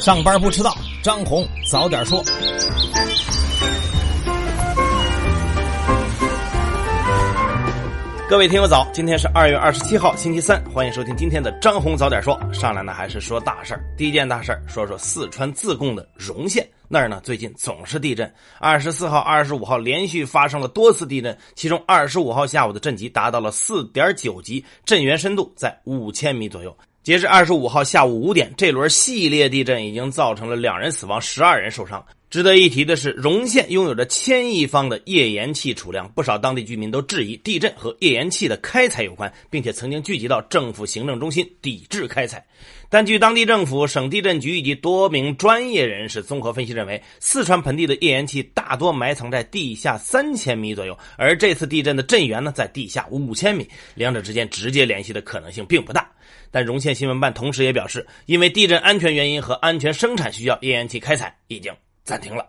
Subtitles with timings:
[0.00, 2.22] 上班不迟到，张红早点说。
[8.28, 12.36] 各位听友早，今天是二月二十七号，星期三，欢迎收听今天的张红早点说。
[12.52, 18.32] 上来呢还是说大事儿，第一件大事儿，说说四川自贡的荣县那儿呢，最近总是地震。
[18.58, 26.76] 二十四号、二十五号连续发生了多次地震，其中二十五号下午的震级达到了四点九级，震源深度在五千米左右。
[27.06, 32.04] 截至二十五号下午五点，这轮系列地震已经造成了两人死亡，十二人受伤。
[32.28, 42.44] 值得一提的是，荣县拥有着千亿方的页岩气储量，不少当地居民都质疑地震和页岩气的开采有关，并且曾经聚集到政府行政中心抵制开采。
[42.88, 56.10] 但据当地政府、省地震局以及多名专业人士综合分析认为，四川盆地的页岩气大多埋藏在地下三千米左右，而这次地震的震源呢在地下五千米，两者之间直接联系的可能性并不大。
[56.50, 61.72] 但荣县新闻办同时也表示，因为地震安全原因和安全生产需要，页岩气开采已经
[62.06, 62.46] 暂停了。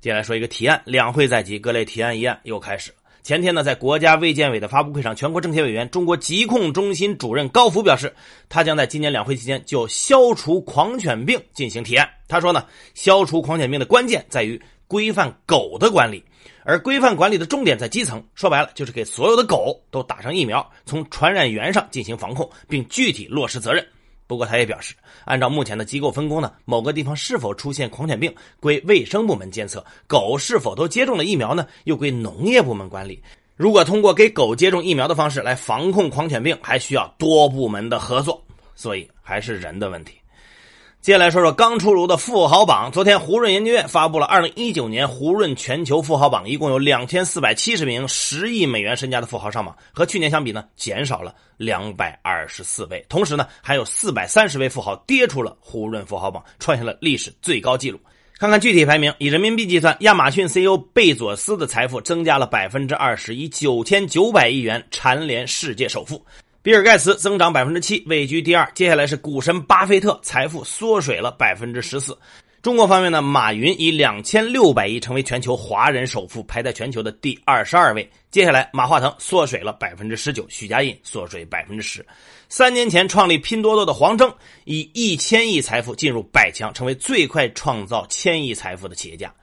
[0.00, 2.96] 接下来说一个提案，两会在即，各类提案议案又开始了。
[3.22, 8.12] 前天呢，在国家卫健委的发布会上，全国政协委员、中国疾控中心主任高福表示，
[8.48, 12.08] 他将在今年两会期间就消除狂犬病进行提案。
[12.26, 16.24] 他说呢，消除狂犬病的关键在于规范狗的管理。
[16.64, 23.84] 而规范管理的重点在基层，说白了就是给所有的狗都打上疫苗，从传染源上进行防控，并具体落实责任。
[24.32, 24.94] 不过，他也表示，
[25.26, 33.22] 按照目前的机构分工呢，某个地方是否出现狂犬病归卫生部门监测，狗是否都接种了疫苗呢，又归农业部门管理。
[33.56, 38.42] 如果通过给狗接种疫苗的方式来防控狂犬病，还需要多部门的合作，
[38.74, 40.14] 所以还是人的问题。
[41.02, 42.88] 接下来说说刚出炉的富豪榜。
[42.92, 53.04] 昨天，胡润研究院发布了2019年胡润全球富豪榜，一共有2470名十亿美元身家的富豪上榜，和去年相比呢，减少了224位。
[53.08, 57.98] 同时呢，还有430位富豪跌出了胡润富豪榜，创下了历史最高纪录。
[58.38, 66.24] 看看具体排名，以人民币计算，亚马逊 CEO 贝佐斯的财富增加了21%，以9900亿元蝉联世界首富。
[66.64, 68.70] 比尔盖茨增长百分之七，位居第二。
[68.72, 72.16] 接下来是股神巴菲特，财富缩水了百分之十四。
[72.62, 78.08] 中国方面呢，马云以两千六百亿成为全球华人首富，排在全球的第二十二位。
[78.30, 82.06] 接下来，马化腾缩水了百分之十九，许家印缩水百分之十。
[82.48, 89.34] 三年前创立拼多多的黄峥以一千亿财富进入百强，成为最快创造千亿财富的企业家。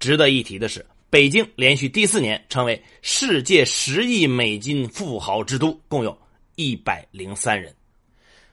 [0.00, 6.16] 值得一提的是，北京连续第四年成为世界十亿美金富豪之都，共有。
[6.54, 7.74] 一百零三人。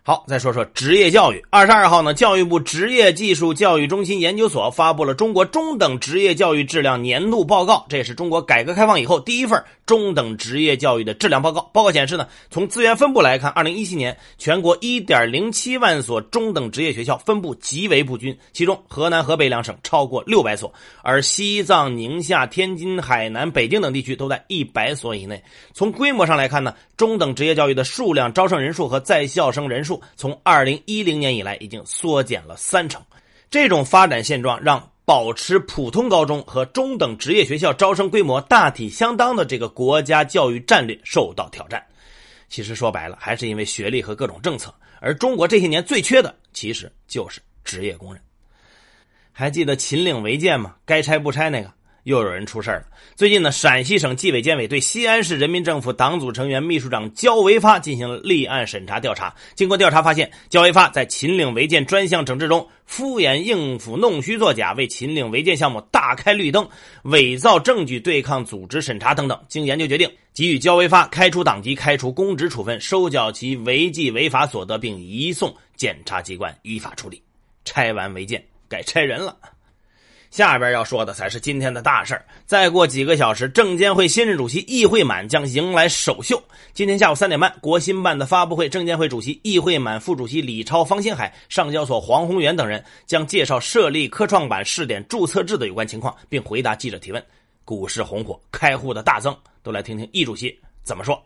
[0.09, 1.39] 好，再说说职业教育。
[1.51, 11.61] 二十二号呢，教育部职业技术教育中心研究所发布了中国中等职业教育质量年度报告，这也是中国改革开放以后第一份中等职业教育的质量报告。
[11.71, 25.39] 报告显示呢，从资源分布来看，二零一七年全国一点零七万所中等职业学校分布极为不均，其中河南、河北两省超过六百所，而西藏、宁夏、天津、海南、北京等地区都在一百所以内。
[25.71, 33.01] 从规模上来看呢，中等职业教育的数量、招生人数和在校生人数从二零一零年以来，已经缩减了三成。
[33.49, 41.83] 这种发展现状让保持普通高中和中等职业学校招生规模大体相当的这个国家教育战略受到挑战。
[42.47, 44.73] 其实说白了，还是因为学历和各种政策。
[44.99, 48.21] 而中国这些年最缺的，其实就是职业工人。
[49.31, 50.75] 还记得秦岭违建吗？
[50.85, 51.71] 该拆不拆那个？
[52.03, 52.83] 又有人出事了。
[53.15, 59.33] 最近呢，陕西省纪委监委对西安市人民政府党组成员、秘书长焦维发进行了立案审查调查。
[59.55, 66.67] 经过调查发现，焦维发在秦岭违建专项整治中敷衍应付、弄虚作假，为秦岭违建项目大开绿灯，
[67.03, 69.39] 伪造证据对抗组织审查等等。
[69.47, 77.21] 经研究决定，给予焦维发开除党籍、开除公职处分，收缴其违纪违法所得，并移送检察机关依法处理。
[77.65, 79.37] 拆完违建，该拆人了。
[80.31, 82.25] 下边要说的才是今天的大事儿。
[82.45, 86.41] 再过几个小时，证监会新任主席易会满将迎来首秀。
[86.73, 97.23] 今天下午三点半，国新办的发布会，证监会主席易会满、副主席李超、方星海、上交所黄宏元等人将介绍设立科创板试点注册制的有关情况，并回答记者提问。
[97.65, 101.21] 股市红火，开户的大增，都来听听易主席怎么说。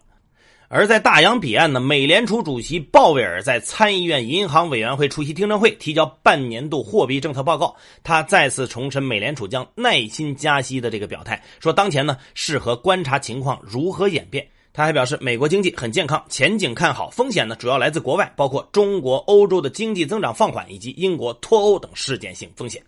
[0.76, 7.76] 而在大洋彼岸呢，美联储主席鲍威尔在参议院银行委员会出席听证会，提交半年度货币政策报告。
[8.04, 14.44] 他再次重申美联储将耐心加息的这个表态，说当前呢适合观察情况如何演变。
[14.74, 22.82] 他还表示，美国经济很健康，前景看好，风险呢主要来自国外，包括中国、欧洲的经济增长放缓以及英国脱欧等事件性风险。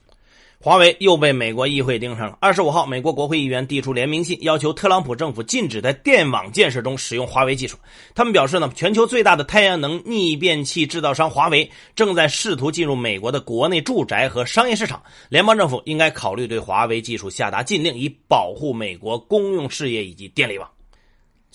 [0.65, 2.39] 华为又被美国议会盯上了。
[2.41, 7.77] 二十五号，美国国会议员递出联名信，要求特朗普政府禁止在电网建设中使用华为技术。
[8.15, 20.67] 他们表示呢，全球最大的太阳能逆变器制造商华为正在试图进入美国的国内住宅和商业市场，联邦政府应该考虑对华为技术下达禁令，以保护美国公用事业以及电力网。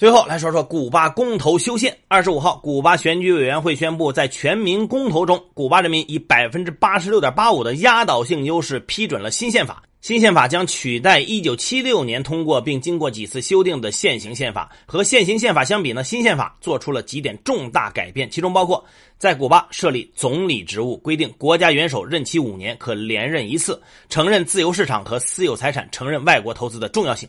[0.01, 1.95] 最后来说说古巴公投修宪。
[2.09, 9.83] 二十五号，古巴选举委员会宣布，在全民公投中，古巴人民以百分之八十六点八五的压倒性优势批准了新宪法。
[10.01, 14.75] 新宪法将取代一九七六年通过并经过几次修订的现行宪法。
[14.87, 18.83] 和现行宪法相比呢，新宪法做出了几点重大改变，其中包括
[19.19, 27.29] 在古巴设立总理职务，规定国家元首任期五年，可连任一次，承认自由市场和私有财产，承认外国投资的重要性。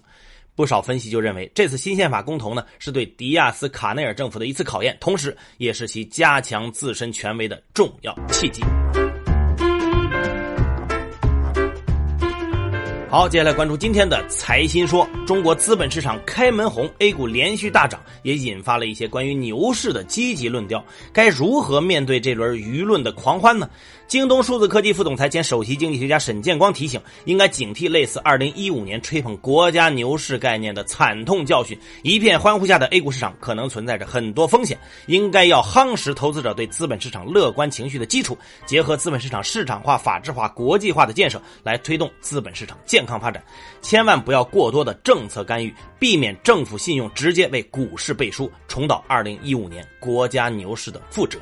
[0.56, 8.62] 不少分析就认为，这次新宪法公投呢，是对迪亚斯卡内尔政府的一次考验，同时也是其加强自身权威的重要契机。
[13.10, 15.06] 好，接下来关注今天的财新说。
[15.28, 20.82] 中国资本市场开门红，A 股连续大涨，也引发了一些关于牛市的积极论调。
[21.12, 23.70] 该如何面对这轮舆论的狂欢呢？
[24.12, 31.80] 京东数字科技副总裁兼首席经济学家沈建光提醒，应该警惕类似2015年吹捧国家牛市概念的惨痛教训。
[32.04, 43.42] 一片欢呼下的 A 股市场可能存在着很多风险，应该要夯实投资者对资本市场乐观情绪的基础，结合资本市场市场化、法治化、国际化的建设，来推动资本市场健康发展。
[43.82, 51.40] 千万不要过多的政策干预，避免政府信用直接为股市背书，重蹈2015年国家牛市的覆辙。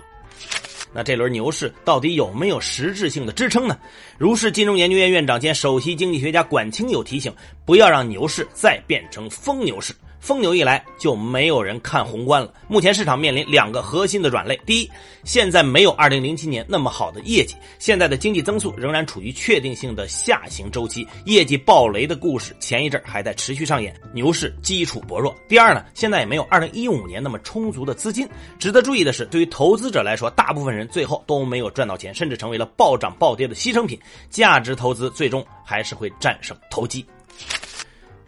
[0.91, 3.77] 那这轮牛市到底有没有实质性的支撑呢？
[4.17, 7.31] 如是金融研究院院长兼首席经济学家管清友提醒：
[7.65, 9.93] 不要让牛市再变成疯牛市。
[10.19, 12.53] 疯牛一来，就没有人看宏观了。
[12.67, 14.91] 目前市场面临两个核心的软肋：第一，
[15.23, 25.35] 现在没有2007年那么好的业绩，现在的经济增速仍然处于确定性的下行周期，业绩暴雷的故事前一阵还在持续上演，牛市基础薄弱。
[25.47, 28.27] 第二呢，现在也没有2015年那么充足的资金。
[28.59, 33.99] 值得注意的是，对于投资者来说，大部分人最后都没有赚到钱，甚至成为了暴涨暴跌的牺牲品。
[34.29, 37.05] 价值投资最终还是会战胜投机。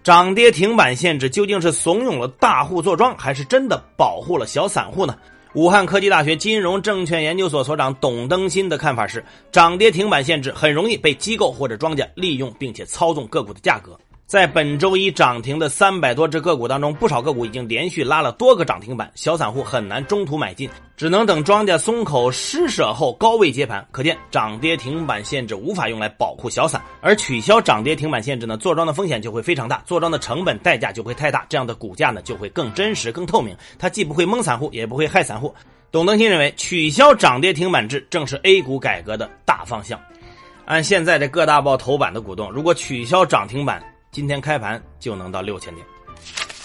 [0.03, 5.15] 涨跌停板限制究竟是怂恿了大户坐庄，还是真的保护了小散户呢？
[5.53, 13.99] 武汉科技大学金融证券研究所所长董登新的看法是：涨跌停板限制很容易被机构或者庄家利用，并且操纵个股的价格。
[14.31, 23.85] 在本周一涨停的三百多只个股当中，不少个股已经连续拉了多个涨停板，小散户很难中途买进，只能等庄家松口施舍后高位接盘。
[23.91, 35.53] 可见涨跌停板限制无法用来保护小散，而取消涨跌停板限制呢，坐庄的风险就会非常大，坐庄的成本代价就会太大，这样的股价呢就会更真实、更透明，它既不会蒙散户，也不会害散户。
[35.91, 39.99] 董登新认为，取消涨跌停板制正是 A 股改革的大方向。
[40.63, 45.85] 按现在这各大报头版的股动，如果取消涨停板，今天开盘就能到六千点。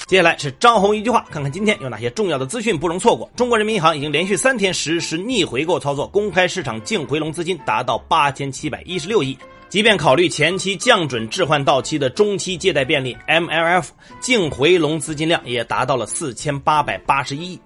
[0.06, 3.30] 接下来是张红一句话，看看今天有哪些重要的资讯不容错过。
[3.36, 9.36] 中国人民银行已经连续三天实施逆回购操作，公开市场净回笼资金达到八千七百一十六亿。
[9.68, 13.88] 即便考虑前期降准置换到期的中期借贷便利 MLF，
[14.20, 17.60] 净回笼资金量也达到了四千八百八十一亿。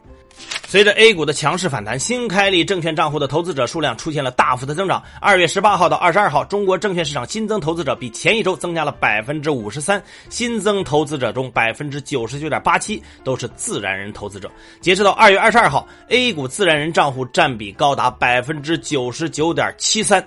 [0.67, 5.03] 随着 A 股的强势反弹，新开立证券账户的投资者数量出现了大幅的增长。
[5.21, 14.49] 二月十八号到二十二号，中国证券市场新增投资者比前一周增加了百分之五十三，新增投资者中百分之九十九点八七都是自然人投资者。
[14.81, 20.25] 截止到二月二十二号，A 股自然人账户占比高达百分之九十九点七三，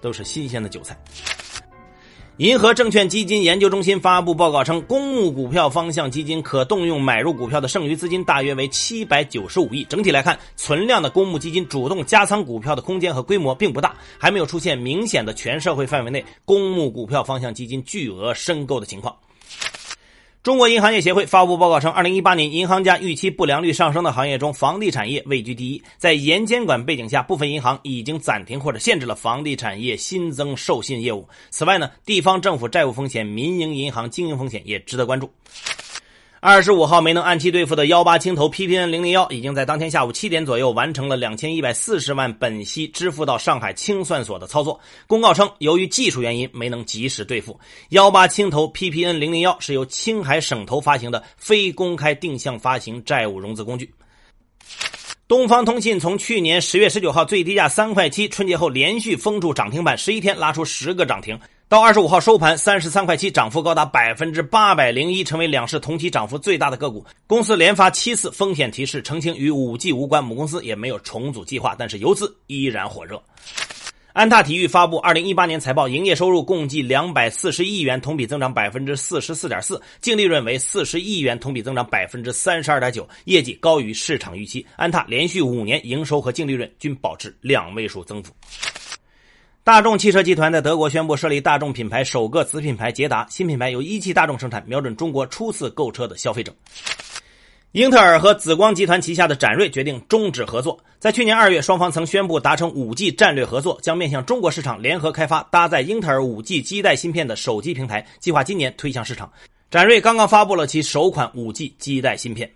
[0.00, 0.98] 都是新鲜的韭菜。
[2.40, 9.84] 银河证券基金研究中心发布报告称，公募股票方向基金可动用买入股票的剩余资金大约为七百九十五亿。
[9.84, 19.14] 整体来看，存量的公募基金主动加仓股票的空间和规模并不大，还没有出现明显的全社会范围内公募股票方向基金巨额申购的情况。
[20.42, 25.82] 中国银行业协会发布报告称，二零一八年银行家预期不良率上升的行业中，房地产业位居第一。
[25.98, 31.28] 在严监管背景下，部分银行已经暂停或者限制了房地产业新增授信业务。
[31.50, 35.30] 此外呢，地方政府债务风险、民营银行经营风险也值得关注。
[36.42, 44.80] 二十五号没能按期兑付的幺八青投 PPN 零零幺，已经在当天下午七点左右完成了两千一百四十万本息支付到上海清算所的操作。
[45.06, 47.60] 公告称，由于技术原因没能及时兑付。
[47.90, 53.92] 幺八青投 PPN 零零幺是由青海省投发行的非公开定向发行债务融资工具。
[55.28, 61.38] 东方通信从去年十月十九号最低价三块七，春节后连续封住涨停板，十一天拉出十个涨停。
[61.70, 67.06] 到二十五号收盘，三十三块七，涨幅高达百分之八百零一，成为两市同期涨幅最大的个股。
[67.28, 73.22] 公司连发七次风险提示，澄清与五 G 无关，母公司也没有重组计划，但是游资依然火热。
[74.12, 84.66] 安踏体育发布二零一八年财报，营业收入共计两百四十亿元，同比增长百分之四十四点四，净利润为四十亿元，同比增长百分之三十二点九，业绩高于市场预期。
[84.74, 88.32] 安踏连续五年营收和净利润均保持两位数增幅。
[89.70, 96.52] 大众汽车集团在德国宣布设立大众品牌首个子品牌捷达，新品牌由一汽大众生产，瞄准中国初次购车的消费者。
[97.70, 100.76] 英特尔和紫光集团旗下的展锐决定终止合作。
[100.98, 109.32] 在去年二月，双方曾宣布达成五 G 战略合作，将面向中国市场联合开发搭载英特尔五 G 基带芯片的手机平台，计划今年推向市场。
[109.70, 112.50] 展锐刚刚发布了其首款五 G 基带芯片。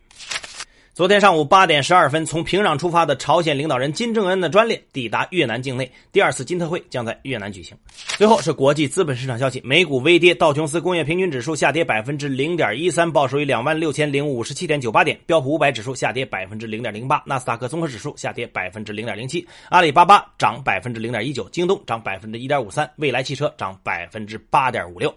[0.95, 7.77] 昨天上午八点十二分，从平壤出发的朝鲜领导人金正恩的专列抵达越南境内，第二次金特会将在越南举行。
[8.17, 25.13] 最后是国际资本市场消息：美股微跌，道琼斯工业平均指数下跌百分之零点一三，报收于两万六千零五十七点九八点；标普五百指数下跌百分之零点零八，纳斯达克综合指数下跌百分之零点零七，阿里巴巴涨百分之零点一九，京东涨百分之一点五三，蔚来汽车涨百分之八点五六。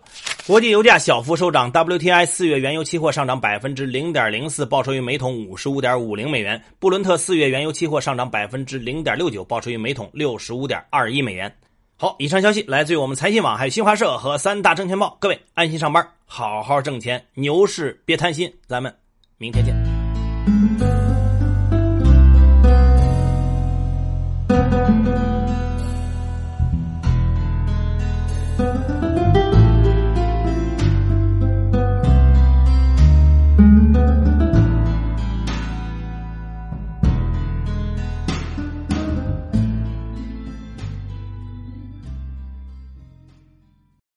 [0.48, 5.67] 国际油价小幅收涨，WTI 四月原油期货上涨百分之零点零四，报收于每桶五十。
[5.68, 11.54] 十五点五零美元，布伦特四月原油期货上涨百分之零点六九，报出于每桶六十五点二一美元。
[11.98, 15.18] 好，以上消息来自于我们财新网、还有新华社和三大证券报。
[15.20, 18.50] 各位安心上班，好好挣钱，牛市别贪心。
[18.66, 18.96] 咱们
[19.38, 19.97] 明天见。